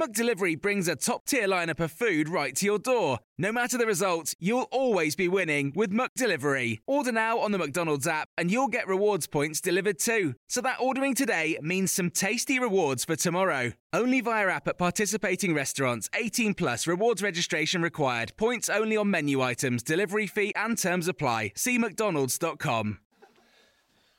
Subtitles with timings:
[0.00, 3.18] McDelivery brings a top tier lineup of food right to your door.
[3.36, 6.78] No matter the result, you'll always be winning with McDelivery.
[6.86, 10.34] Order now on the McDonald's app and you'll get rewards points delivered too.
[10.48, 13.72] So that ordering today means some tasty rewards for tomorrow.
[13.92, 16.08] Only via app at participating restaurants.
[16.14, 18.32] 18 plus rewards registration required.
[18.38, 21.52] Points only on menu items, delivery fee and terms apply.
[21.54, 22.98] See McDonald's.com.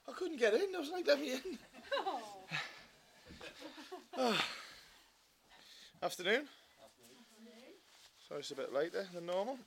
[0.08, 0.75] I couldn't get in.
[0.75, 1.58] I was like, let me in.
[4.17, 4.38] Oh.
[6.04, 6.50] Afternoon.
[8.28, 9.58] Sorry, it's a bit later than normal.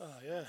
[0.00, 0.44] Oh yeah.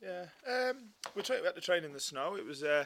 [0.00, 0.26] Yeah.
[0.46, 1.44] Um, we tried.
[1.44, 2.36] Had to train in the snow.
[2.36, 2.84] It was uh,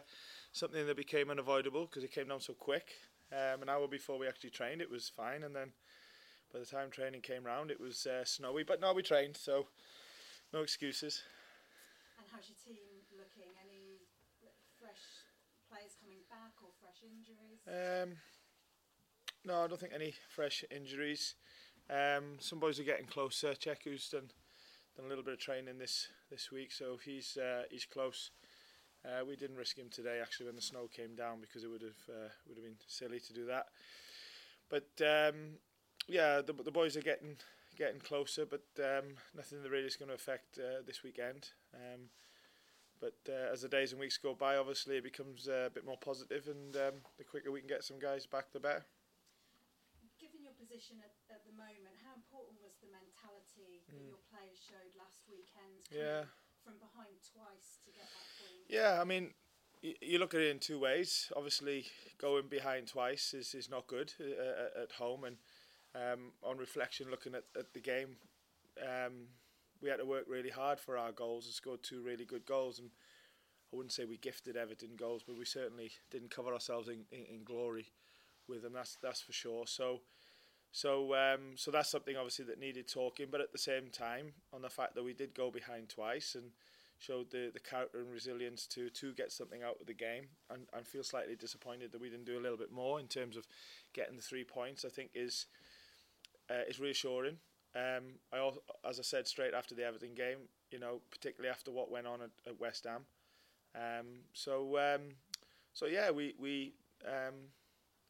[0.52, 2.92] something that became unavoidable because it came down so quick.
[3.30, 5.72] Um, an hour before we actually trained, it was fine, and then
[6.50, 8.62] by the time training came round, it was uh, snowy.
[8.62, 9.66] But no, we trained, so
[10.52, 11.22] no excuses.
[12.42, 12.82] How's your team
[13.14, 13.54] looking?
[13.62, 14.02] Any
[14.80, 15.30] fresh
[15.70, 17.62] players coming back or fresh injuries?
[17.70, 18.18] Um,
[19.44, 21.36] no, I don't think any fresh injuries.
[21.88, 23.52] Um, some boys are getting closer.
[23.52, 24.32] Cheikhou's done
[24.96, 28.32] done a little bit of training this this week, so he's uh, he's close.
[29.04, 31.82] Uh, we didn't risk him today actually when the snow came down because it would
[31.82, 33.66] have uh, would have been silly to do that.
[34.68, 35.58] But um,
[36.08, 37.36] yeah, the the boys are getting
[37.78, 41.50] getting closer, but um, nothing that really is going to affect uh, this weekend.
[41.72, 42.08] Um,
[43.02, 45.84] but uh, as the days and weeks go by, obviously it becomes uh, a bit
[45.84, 48.86] more positive, and um, the quicker we can get some guys back, the better.
[50.22, 54.62] Given your position at, at the moment, how important was the mentality that your players
[54.62, 55.82] showed last weekend?
[55.90, 56.30] coming Yeah.
[56.62, 58.62] From behind twice to get that point.
[58.70, 59.34] Yeah, I mean,
[59.82, 61.26] y- you look at it in two ways.
[61.34, 61.86] Obviously,
[62.22, 65.36] going behind twice is, is not good uh, at- at home, and
[65.98, 68.14] um, on reflection, looking at, at the game,
[68.80, 69.26] um,
[69.82, 72.78] we had to work really hard for our goals and scored two really good goals.
[72.78, 72.90] And
[73.72, 77.24] I wouldn't say we gifted Everton goals, but we certainly didn't cover ourselves in, in,
[77.36, 77.86] in glory
[78.48, 78.72] with them.
[78.72, 79.66] That's that's for sure.
[79.66, 80.00] So.
[80.74, 84.62] So, um, so that's something obviously that needed talking, but at the same time, on
[84.62, 86.52] the fact that we did go behind twice and
[86.98, 90.62] showed the, the character and resilience to to get something out of the game, and,
[90.72, 93.46] and feel slightly disappointed that we didn't do a little bit more in terms of
[93.92, 94.82] getting the three points.
[94.86, 95.44] I think is
[96.48, 97.36] uh, is reassuring.
[97.74, 100.38] Um, I al- as I said straight after the Everton game,
[100.70, 103.06] you know, particularly after what went on at, at West Ham.
[103.74, 105.16] Um, so um,
[105.72, 106.74] so yeah, we we
[107.06, 107.34] um,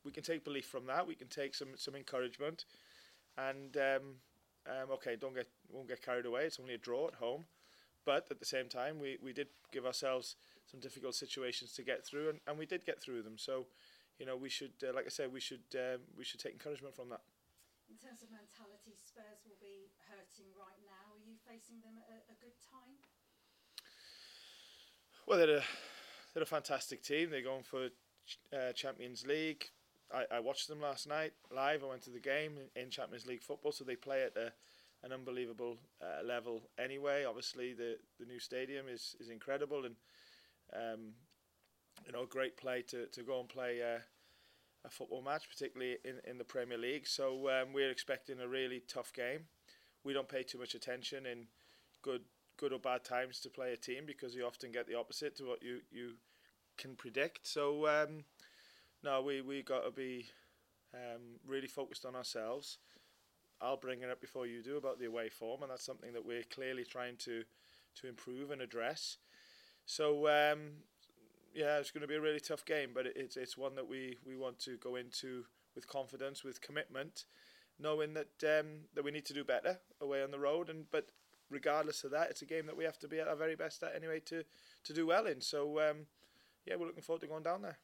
[0.04, 1.06] we can take belief from that.
[1.06, 2.64] We can take some some encouragement,
[3.38, 4.02] and um,
[4.66, 6.44] um, okay, don't get won't get carried away.
[6.44, 7.44] It's only a draw at home,
[8.04, 10.36] but at the same time, we, we did give ourselves
[10.70, 13.38] some difficult situations to get through, and, and we did get through them.
[13.38, 13.66] So,
[14.18, 16.94] you know, we should, uh, like I said, we should um, we should take encouragement
[16.96, 17.20] from that.
[18.02, 21.14] Terms of mentality, Spurs will be hurting right now.
[21.14, 22.98] Are you facing them at a, good time?
[25.24, 25.62] Well, they're a
[26.34, 27.30] they're a fantastic team.
[27.30, 27.90] They're going for
[28.52, 29.70] uh, Champions League.
[30.12, 31.84] I, I watched them last night live.
[31.84, 34.52] I went to the game in, in Champions League football, so they play at a,
[35.04, 36.62] an unbelievable uh, level.
[36.78, 39.94] Anyway, obviously the the new stadium is is incredible and
[40.74, 41.12] um,
[42.04, 43.80] you know great play to to go and play.
[43.80, 44.00] Uh,
[44.84, 47.06] a football match, particularly in, in the Premier League.
[47.06, 49.46] So um, we're expecting a really tough game.
[50.04, 51.46] We don't pay too much attention in
[52.02, 52.22] good
[52.58, 55.44] good or bad times to play a team because you often get the opposite to
[55.44, 56.12] what you, you
[56.76, 57.46] can predict.
[57.46, 58.24] So um,
[59.02, 60.26] no, we we got to be
[60.94, 62.78] um, really focused on ourselves.
[63.60, 66.26] I'll bring it up before you do about the away form, and that's something that
[66.26, 67.44] we're clearly trying to
[68.00, 69.18] to improve and address.
[69.86, 70.72] So um,
[71.54, 74.18] yeah, it's going to be a really tough game, but it's it's one that we,
[74.26, 75.44] we want to go into
[75.74, 77.24] with confidence, with commitment,
[77.78, 80.68] knowing that um, that we need to do better away on the road.
[80.68, 81.10] And but
[81.50, 83.82] regardless of that, it's a game that we have to be at our very best
[83.82, 84.44] at anyway to
[84.84, 85.40] to do well in.
[85.40, 86.06] So um,
[86.66, 87.78] yeah, we're looking forward to going down there.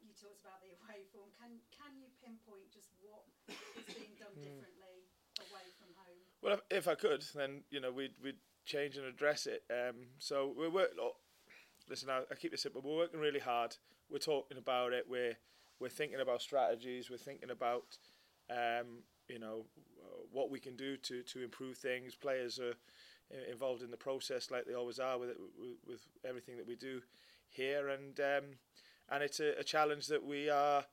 [0.00, 1.28] You talked about the away form.
[1.38, 5.04] Can can you pinpoint just what is being done differently
[5.38, 6.20] away from home?
[6.42, 9.62] Well, if, if I could, then you know we'd we'd change and address it.
[9.70, 10.90] Um, so we're work.
[10.98, 11.16] Oh,
[11.90, 12.80] listen, I, I keep it simple.
[12.82, 13.76] We're working really hard.
[14.08, 15.04] We're talking about it.
[15.08, 15.36] We're
[15.80, 17.10] we're thinking about strategies.
[17.10, 17.98] We're thinking about
[18.48, 19.66] um, you know
[20.32, 22.14] what we can do to to improve things.
[22.14, 22.74] Players are
[23.50, 26.76] involved in the process like they always are with it, with, with everything that we
[26.76, 27.00] do
[27.48, 28.44] here, and um,
[29.10, 30.84] and it's a, a, challenge that we are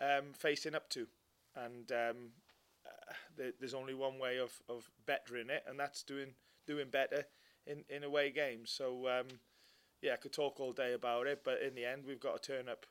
[0.00, 1.06] um, facing up to,
[1.56, 2.16] and um,
[2.86, 6.34] uh, there's only one way of, of bettering it, and that's doing
[6.66, 7.26] doing better
[7.66, 8.70] in, in away games.
[8.70, 9.26] So um,
[10.04, 12.52] yeah, I could talk all day about it, but in the end, we've got to
[12.52, 12.84] turn up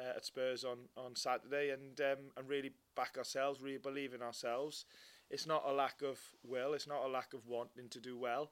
[0.00, 4.22] uh, at Spurs on, on Saturday and um, and really back ourselves, really believe in
[4.22, 4.86] ourselves.
[5.30, 8.50] It's not a lack of will, it's not a lack of wanting to do well.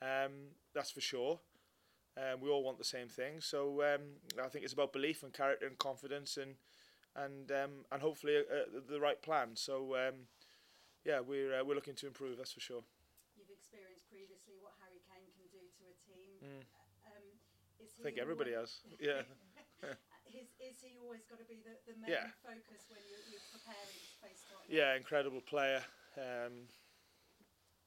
[0.00, 1.40] Um, that's for sure.
[2.16, 5.32] Um, we all want the same thing, so um, I think it's about belief and
[5.32, 6.54] character and confidence and
[7.16, 9.56] and um, and hopefully uh, the right plan.
[9.56, 10.30] So um,
[11.04, 12.38] yeah, we're uh, we're looking to improve.
[12.38, 12.84] That's for sure.
[13.34, 16.62] You've experienced previously what Harry Kane can do to a team.
[16.62, 16.83] Mm.
[17.84, 18.80] Um, I think everybody has.
[19.00, 19.22] Yeah.
[20.32, 22.32] is, is he always got to be the, the main yeah.
[22.40, 24.72] focus when you're, you're preparing to face Tottenham?
[24.72, 25.84] Yeah, incredible player.
[26.16, 26.68] Um,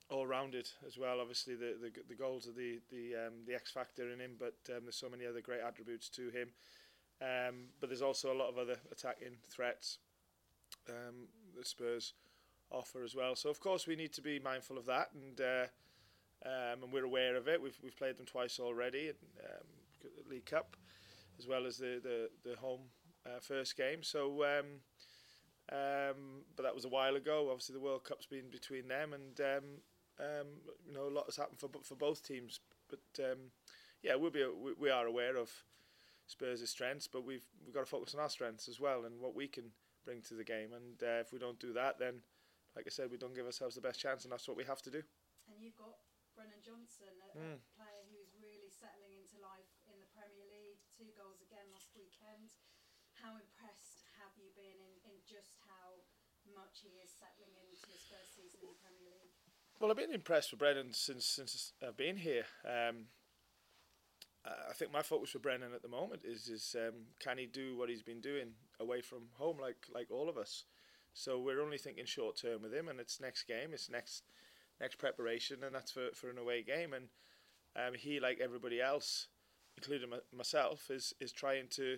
[0.10, 1.20] all rounded as well.
[1.20, 4.56] Obviously, the the, the goals are the the um, the X factor in him, but
[4.70, 6.50] um, there's so many other great attributes to him.
[7.22, 9.98] Um, but there's also a lot of other attacking threats
[10.88, 12.14] um, that Spurs
[12.72, 13.36] offer as well.
[13.36, 15.66] So of course we need to be mindful of that, and uh,
[16.46, 17.62] um, and we're aware of it.
[17.62, 19.68] We've we've played them twice already, um,
[20.30, 20.76] League Cup,
[21.40, 22.82] as well as the the, the home
[23.26, 24.04] uh, first game.
[24.04, 24.44] So.
[24.44, 24.82] Um,
[25.70, 27.50] um, but that was a while ago.
[27.52, 29.66] Obviously, the World Cup's been between them, and um,
[30.18, 30.48] um,
[30.88, 32.62] you know a lot has happened for for both teams.
[32.88, 33.52] But um,
[34.02, 35.52] yeah, we'll be we, we are aware of
[36.28, 39.36] Spurs' strengths, but we've we've got to focus on our strengths as well and what
[39.36, 39.72] we can
[40.06, 40.72] bring to the game.
[40.72, 42.24] And uh, if we don't do that, then
[42.76, 44.82] like I said, we don't give ourselves the best chance, and that's what we have
[44.84, 45.04] to do.
[45.52, 46.00] And you've got
[46.36, 47.60] Brennan Johnson, a, mm.
[47.60, 50.80] a player who's really settling into life in the Premier League.
[50.96, 52.56] Two goals again last weekend.
[53.22, 56.06] How impressed have you been in, in just how
[56.54, 59.36] much he is settling into his first season in the Premier League?
[59.80, 62.46] Well, I've been impressed with Brennan since since I've been here.
[62.66, 63.14] Um,
[64.70, 67.78] I think my focus for Brennan at the moment is is um, can he do
[67.78, 70.66] what he's been doing away from home, like like all of us.
[71.14, 74.24] So we're only thinking short term with him, and it's next game, it's next
[74.80, 76.94] next preparation, and that's for, for an away game.
[76.94, 77.08] And
[77.76, 79.28] um, he, like everybody else,
[79.76, 81.98] including myself, is is trying to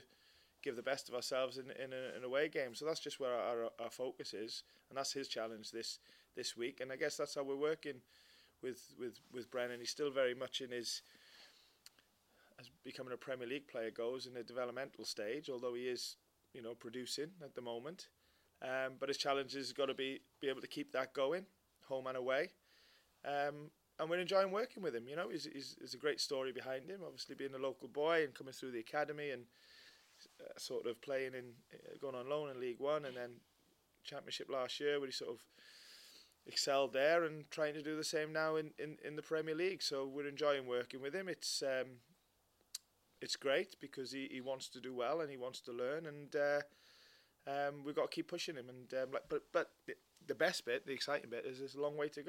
[0.62, 2.76] give the best of ourselves in in an away game.
[2.76, 6.00] So that's just where our, our, focus is, and that's his challenge this
[6.36, 6.80] this week.
[6.82, 8.02] And I guess that's how we're working
[8.62, 9.80] with with with Brennan.
[9.80, 11.02] He's still very much in his
[12.60, 16.18] as becoming a Premier League player goes in a developmental stage, although he is,
[16.54, 18.10] you know, producing at the moment.
[18.62, 21.46] Um, but his challenge has got to be be able to keep that going,
[21.88, 22.50] home and away.
[23.26, 25.08] Um, and we're enjoying working with him.
[25.10, 27.02] You know, he's, he's, he's, a great story behind him.
[27.06, 29.44] Obviously, being a local boy and coming through the academy and
[30.58, 33.32] sort of playing in, uh, going on loan in League One and then
[34.04, 35.40] Championship last year, where he sort of
[36.46, 39.82] excelled there and trying to do the same now in, in, in the Premier League.
[39.82, 41.30] So we're enjoying working with him.
[41.30, 42.00] It's um,
[43.22, 46.36] it's great because he, he wants to do well and he wants to learn and
[46.36, 46.62] uh,
[47.48, 49.72] um, we've got to keep pushing him and um, like, but but
[50.28, 52.29] the best bit the exciting bit is there's a long way to go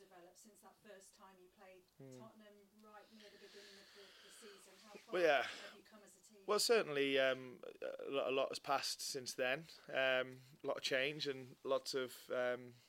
[0.00, 2.16] developed since that first time you played hmm.
[2.16, 4.74] Tottenham right near the beginning of the, the season?
[4.80, 5.44] How far well, yeah.
[5.44, 6.40] have you come as a team?
[6.48, 7.60] Well, certainly um,
[8.08, 9.68] a lot has passed since then.
[9.92, 12.16] Um, a lot of change and lots of.
[12.32, 12.80] Um,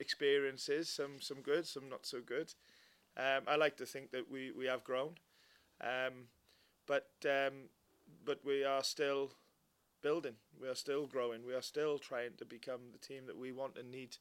[0.00, 2.54] experiences, some some good, some not so good.
[3.16, 5.14] Um, I like to think that we, we have grown,
[5.80, 6.28] um,
[6.86, 7.68] but um,
[8.24, 9.32] but we are still
[10.02, 10.34] building.
[10.60, 11.44] We are still growing.
[11.44, 14.16] We are still trying to become the team that we want and need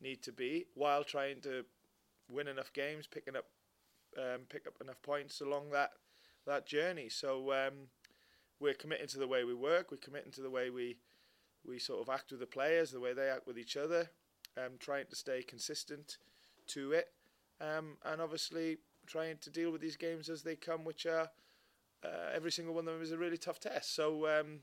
[0.00, 1.64] need to be while trying to
[2.28, 3.46] win enough games, picking up
[4.16, 5.92] um, pick up enough points along that
[6.46, 7.08] that journey.
[7.08, 7.88] So um,
[8.60, 9.90] we're committing to the way we work.
[9.90, 10.96] We're committing to the way we
[11.66, 14.10] we sort of act with the players, the way they act with each other,
[14.56, 16.18] um, trying to stay consistent
[16.68, 17.08] to it,
[17.60, 21.30] um, and obviously trying to deal with these games as they come, which are
[22.04, 23.94] uh, every single one of them is a really tough test.
[23.94, 24.60] So um,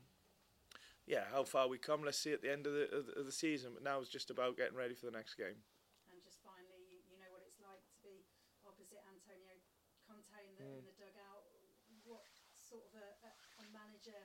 [1.06, 2.88] yeah, how far we come, let's see at the end of the,
[3.20, 3.72] of the, season.
[3.76, 5.60] But now it's just about getting ready for the next game.
[6.08, 8.24] And just finally, you, you know what it's like to be
[8.64, 9.60] opposite Antonio
[10.08, 10.80] Conte in the, Mm.
[10.80, 11.44] in the dugout.
[12.08, 12.24] What
[12.56, 13.30] sort of a, a,
[13.64, 14.16] a manager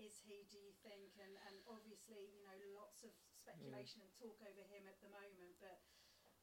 [0.00, 1.12] is he, do you think?
[1.20, 1.56] And, and
[2.04, 5.80] obviously, you know, lots of speculation and talk over him at the moment, but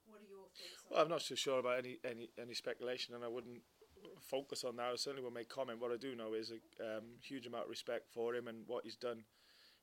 [0.05, 3.13] what are your thoughts on Well, I'm not so sure about any, any, any speculation,
[3.13, 3.61] and I wouldn't
[4.21, 4.89] focus on that.
[4.89, 5.79] I certainly will make comment.
[5.79, 8.83] What I do know is a um, huge amount of respect for him and what
[8.83, 9.23] he's done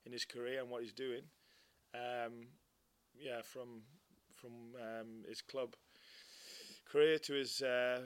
[0.05, 1.23] in his career and what he's doing.
[1.95, 2.49] Um,
[3.15, 3.83] yeah, from
[4.35, 5.75] from um, his club
[6.91, 8.03] career to his uh,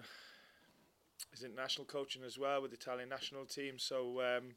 [1.30, 3.78] his international coaching as well with the Italian national team.
[3.78, 4.54] So um,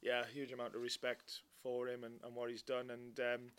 [0.00, 2.90] yeah, huge amount of respect for him and, and what he's done.
[2.90, 3.50] And um,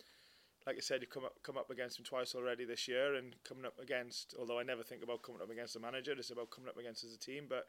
[0.66, 3.34] like I said, you've come up come up against him twice already this year, and
[3.44, 4.34] coming up against.
[4.38, 7.04] Although I never think about coming up against the manager, it's about coming up against
[7.04, 7.46] as a team.
[7.48, 7.68] But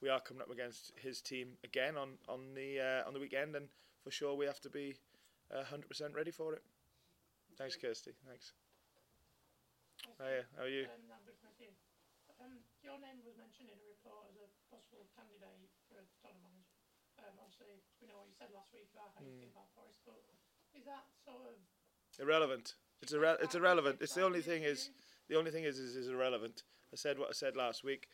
[0.00, 3.54] we are coming up against his team again on on the uh, on the weekend,
[3.56, 3.68] and
[4.02, 4.94] for sure we have to be
[5.70, 6.62] hundred percent ready for it.
[7.58, 8.12] Thanks, Kirsty.
[8.26, 8.52] Thanks.
[10.18, 10.88] Hiya, how are you?
[10.90, 11.70] Um, I'm good, thank you.
[12.42, 16.42] Um, your name was mentioned in a report as a possible candidate for a Tottenham
[16.42, 16.74] manager.
[17.22, 20.00] Um, obviously, we know what you said last week about how you feel about Forest,
[20.06, 20.20] but
[20.72, 21.58] is that sort of
[22.20, 22.74] Irrelevant.
[23.00, 23.98] It's irre- It's irrelevant.
[24.00, 24.90] It's the only thing is
[25.28, 26.62] the only thing is is, is irrelevant.
[26.92, 28.08] I said what I said last week.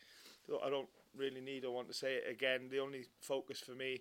[0.63, 2.69] I don't really need or want to say it again.
[2.71, 3.99] The only focus for me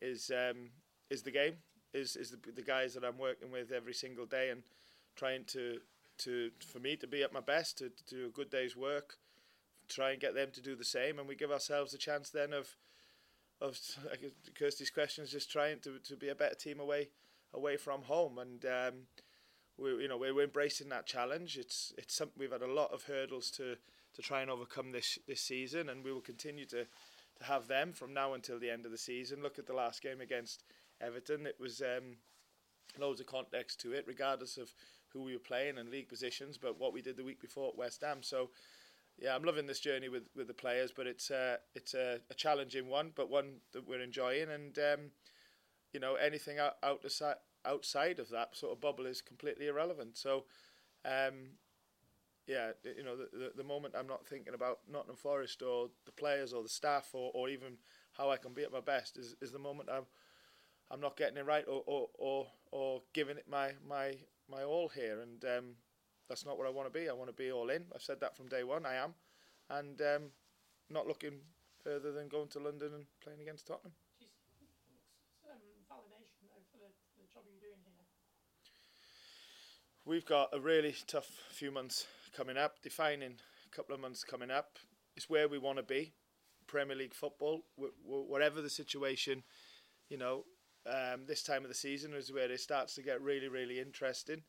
[0.00, 0.70] is um,
[1.10, 1.56] is the game.
[1.92, 4.62] Is is the, the guys that I'm working with every single day and
[5.16, 5.80] trying to
[6.18, 9.18] to for me to be at my best to, to do a good day's work.
[9.88, 12.52] Try and get them to do the same, and we give ourselves a chance then
[12.52, 12.74] of
[13.60, 13.78] of
[14.58, 17.08] Kirsty's questions, just trying to, to be a better team away
[17.54, 18.94] away from home, and um,
[19.78, 21.56] we you know we're embracing that challenge.
[21.56, 23.76] It's it's something we've had a lot of hurdles to
[24.14, 27.92] to try and overcome this this season, and we will continue to to have them
[27.92, 29.42] from now until the end of the season.
[29.42, 30.64] Look at the last game against
[31.00, 32.16] Everton; it was um,
[32.98, 34.72] loads of context to it, regardless of
[35.08, 37.78] who we were playing and league positions, but what we did the week before at
[37.78, 38.22] West Ham.
[38.22, 38.50] So.
[39.18, 42.34] Yeah, I'm loving this journey with, with the players, but it's uh, it's a, a
[42.34, 44.50] challenging one, but one that we're enjoying.
[44.50, 45.00] And um,
[45.92, 50.18] you know, anything out, out aside, outside of that sort of bubble is completely irrelevant.
[50.18, 50.44] So,
[51.04, 51.56] um,
[52.46, 56.12] yeah, you know, the, the, the moment I'm not thinking about Nottingham Forest or the
[56.12, 57.78] players or the staff or, or even
[58.12, 60.04] how I can be at my best is, is the moment I'm
[60.90, 64.14] I'm not getting it right or, or, or, or giving it my, my,
[64.48, 65.20] my all here.
[65.20, 65.64] And um,
[66.28, 67.08] that's not what I want to be.
[67.08, 67.84] I want to be all in.
[67.94, 68.84] I've said that from day one.
[68.86, 69.14] I am.
[69.70, 70.22] And um,
[70.90, 71.38] not looking
[71.82, 73.92] further than going to London and playing against Tottenham.
[75.50, 75.58] um,
[75.90, 78.06] validation though for the, for the job you're doing here?
[80.04, 82.06] We've got a really tough few months
[82.36, 83.34] coming up, defining
[83.72, 84.78] a couple of months coming up.
[85.16, 86.12] It's where we want to be,
[86.66, 89.42] Premier League football, wh- wh- whatever the situation.
[90.08, 90.44] You know,
[90.86, 94.42] um, this time of the season is where it starts to get really, really interesting.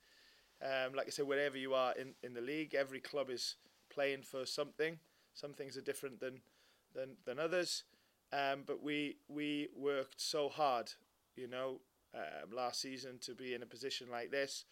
[0.62, 3.56] Um, like I said, wherever you are in, in the league, every club is
[3.90, 5.00] playing for something.
[5.34, 6.42] Some things are different than
[6.96, 7.84] than, than others.
[8.34, 10.92] Um, but we we worked so hard,
[11.36, 11.82] you know,
[12.14, 14.66] um, last season to be in a position like this.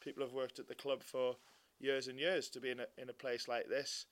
[0.00, 1.36] People have worked at the club for
[1.80, 4.06] years and years to be in a in a place like this,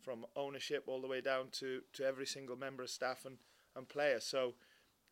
[0.00, 3.36] from ownership all the way down to, to every single member of staff and,
[3.76, 4.20] and player.
[4.20, 4.54] So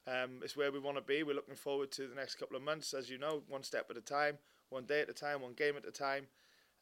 [0.06, 1.22] um, it's where we want to be.
[1.22, 3.96] We're looking forward to the next couple of months, as you know, one step at
[3.96, 4.38] a time,
[4.70, 6.26] one day at a time, one game at a time,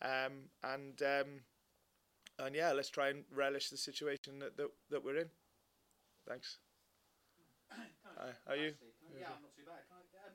[0.02, 1.28] um, and um,
[2.38, 5.30] and yeah, let's try and relish the situation that that, that we're in.
[6.28, 6.58] Thanks.
[7.70, 8.72] Hi, how are you?
[9.12, 9.82] Yeah, I'm not too bad.
[9.90, 10.34] Can I, um,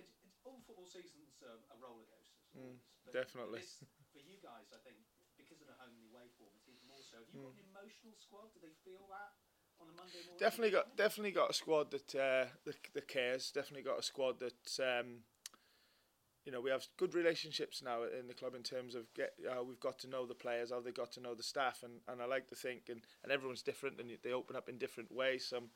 [0.00, 2.40] it, it, all football seasons um, are roller coasters.
[2.56, 2.76] Mm,
[3.12, 3.60] definitely.
[3.60, 4.98] This, for you guys, I think,
[5.36, 7.20] because of the home and away form, it's even more so.
[7.20, 8.50] Have you got an emotional squad?
[8.56, 9.36] Do they feel that
[9.80, 10.40] on a Monday morning?
[10.40, 10.44] Mm.
[10.44, 13.52] Definitely got definitely got a squad that uh, that, that cares.
[13.52, 15.28] Definitely got a squad that um,
[16.44, 19.62] you know we have good relationships now in the club in terms of get uh,
[19.62, 22.20] we've got to know the players, how they got to know the staff, and, and
[22.20, 25.44] I like to think and, and everyone's different and they open up in different ways.
[25.44, 25.70] Some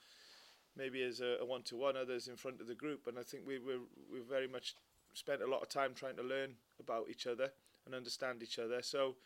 [0.76, 3.44] maybe as a, one to one, others in front of the group, and I think
[3.46, 3.74] we we
[4.12, 4.74] we very much
[5.14, 7.50] spent a lot of time trying to learn about each other
[7.84, 8.82] and understand each other.
[8.82, 9.16] So.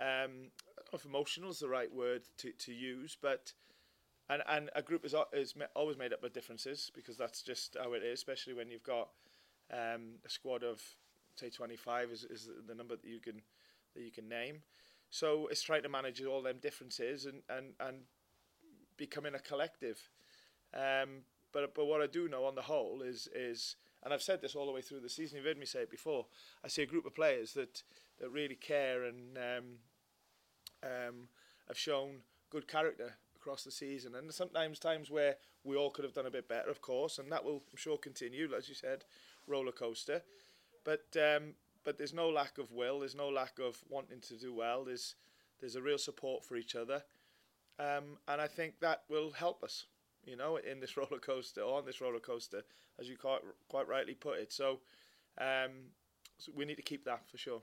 [0.00, 0.50] Um,
[0.94, 3.52] if emotional is the right word to, to use, but
[4.30, 7.92] and and a group is is always made up of differences because that's just how
[7.92, 8.18] it is.
[8.18, 9.10] Especially when you've got
[9.72, 10.80] um, a squad of
[11.34, 13.42] say twenty five is, is the number that you can
[13.94, 14.62] that you can name.
[15.10, 17.98] So it's trying to manage all them differences and and and
[18.96, 19.98] becoming a collective.
[20.74, 21.22] Um,
[21.52, 24.54] but but what I do know on the whole is is and I've said this
[24.54, 25.36] all the way through the season.
[25.36, 26.26] You've heard me say it before.
[26.64, 27.82] I see a group of players that
[28.20, 29.64] that really care and um,
[30.82, 31.28] um,
[31.68, 34.14] have shown good character across the season.
[34.14, 37.30] And sometimes times where we all could have done a bit better, of course, and
[37.32, 39.04] that will I'm sure continue, as you said,
[39.50, 40.22] roller coaster.
[40.84, 41.54] But um,
[41.84, 43.00] but there's no lack of will.
[43.00, 44.84] There's no lack of wanting to do well.
[44.84, 45.14] There's
[45.60, 47.02] there's a real support for each other,
[47.78, 49.86] um, and I think that will help us.
[50.24, 52.62] You know, in this roller coaster, or on this roller coaster,
[52.98, 54.52] as you quite quite rightly put it.
[54.52, 54.80] So,
[55.38, 55.92] um,
[56.38, 57.62] so we need to keep that for sure.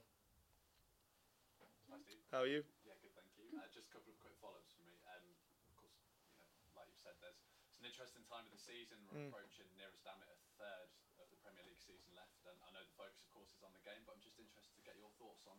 [2.32, 2.62] How are you?
[2.84, 3.48] Yeah, good, thank you.
[3.56, 4.92] Uh, just a couple of quick follow-ups for me.
[5.08, 5.96] Um, of course,
[6.28, 7.40] you know, like you've said, there's
[7.72, 9.00] it's an interesting time of the season.
[9.08, 9.32] We're Mm.
[9.32, 10.90] approaching nearest damn it a third
[11.24, 13.72] of the Premier League season left, and I know the focus, of course, is on
[13.72, 14.04] the game.
[14.04, 15.56] But I'm just interested to get your thoughts on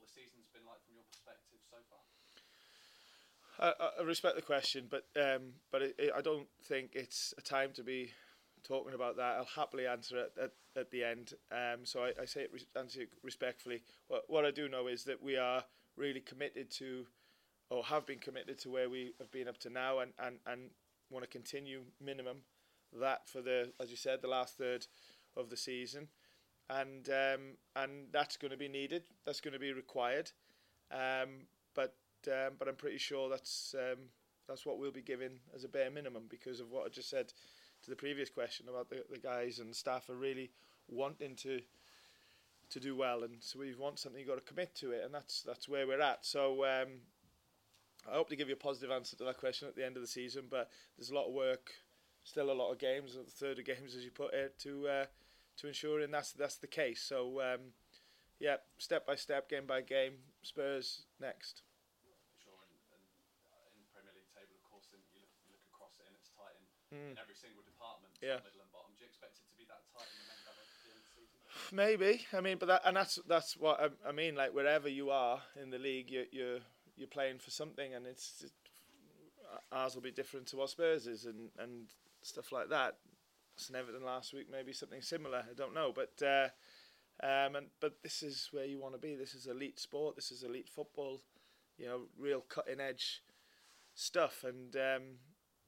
[0.00, 2.02] the season's been like from your perspective so far.
[3.58, 7.42] I, I respect the question, but um, but it, it, I don't think it's a
[7.42, 8.12] time to be
[8.66, 9.36] talking about that.
[9.38, 11.34] I'll happily answer it at, at the end.
[11.50, 13.82] Um, so I, I say it res- answer it respectfully.
[14.08, 15.64] What, what I do know is that we are
[15.96, 17.06] really committed to,
[17.70, 20.70] or have been committed to where we have been up to now, and, and, and
[21.10, 22.38] want to continue minimum
[22.92, 24.86] that for the, as you said, the last third
[25.36, 26.08] of the season,
[26.70, 27.40] and um,
[27.76, 29.04] and that's going to be needed.
[29.24, 30.30] That's going to be required.
[30.90, 31.94] Um, but
[32.28, 33.98] um, but I'm pretty sure that's um,
[34.48, 37.32] that's what we'll be given as a bare minimum because of what I just said
[37.82, 40.50] to the previous question about the, the guys and staff are really
[40.88, 41.60] wanting to
[42.68, 45.14] to do well, and so we want something you've got to commit to it, and
[45.14, 46.24] that's that's where we're at.
[46.26, 46.88] So um,
[48.10, 50.02] I hope to give you a positive answer to that question at the end of
[50.02, 51.70] the season, but there's a lot of work,
[52.24, 55.04] still a lot of games, a third of games as you put it, to uh,
[55.58, 57.00] to ensuring that's that's the case.
[57.02, 57.72] So um,
[58.38, 61.62] yeah, step by step, game by game, Spurs next.
[62.44, 63.04] Sure, and, and
[63.48, 66.04] uh, in the Premier League table, of course, then you look, you look across it
[66.08, 67.10] and it's tight in, Mm.
[67.12, 68.38] in every single department, Yeah.
[68.46, 68.94] middle and bottom.
[68.94, 71.02] Do you expect it to be that tight and remain that way at the end
[71.18, 71.72] of?
[71.74, 72.12] Maybe.
[72.32, 74.36] I mean, but that and that's that's what I, I mean.
[74.36, 76.60] Like wherever you are in the league, you you're
[76.94, 78.52] you're playing for something, and it's it,
[79.72, 81.90] ours will be different to what Spurs is, and and
[82.22, 82.98] stuff like that.
[83.56, 85.44] St Everton last week, maybe something similar.
[85.50, 86.48] I don't know, but uh,
[87.22, 89.14] um, and but this is where you want to be.
[89.14, 90.16] This is elite sport.
[90.16, 91.20] This is elite football.
[91.78, 93.22] You know, real cutting edge
[93.94, 95.02] stuff, and um,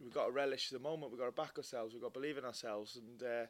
[0.01, 1.12] we've got to relish the moment.
[1.12, 1.92] We've got to back ourselves.
[1.92, 3.22] We've got to believe in ourselves, and.
[3.22, 3.46] Uh,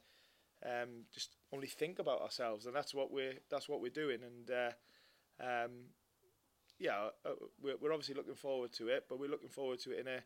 [0.67, 4.19] um, just only think about ourselves, and that's what we're that's what we're doing.
[4.23, 4.71] And uh,
[5.41, 5.71] um,
[6.79, 7.31] yeah, uh,
[7.63, 10.21] we're, we're obviously looking forward to it, but we're looking forward to it in a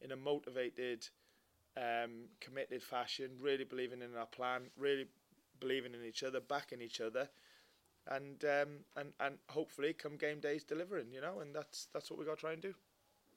[0.00, 1.06] in a motivated,
[1.76, 3.30] um, committed fashion.
[3.40, 5.06] Really believing in our plan, really
[5.60, 7.28] believing in each other, backing each other,
[8.08, 11.12] and um, and and hopefully come game days delivering.
[11.12, 12.74] You know, and that's that's what we got to try and do.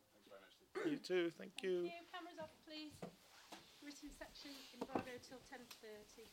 [0.03, 0.91] Thanks very much.
[0.91, 1.31] You too.
[1.37, 1.89] Thank you.
[2.13, 2.91] Cameras off, please.
[3.83, 6.27] Written section in Bravo till 10.30.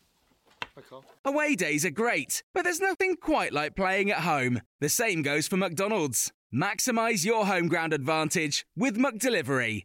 [1.24, 4.60] Away days are great, but there's nothing quite like playing at home.
[4.80, 6.32] The same goes for McDonald's.
[6.52, 9.84] Maximize your home ground advantage with McDelivery.